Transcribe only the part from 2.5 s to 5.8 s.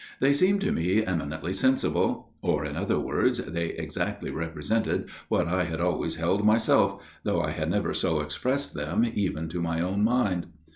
in other words, they exactly represented what I had